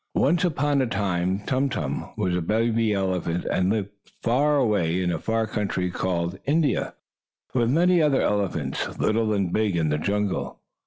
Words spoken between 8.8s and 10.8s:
little and big, in the jungle.